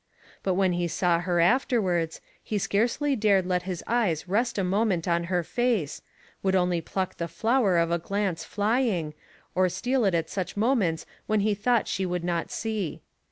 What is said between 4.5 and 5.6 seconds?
a moment on her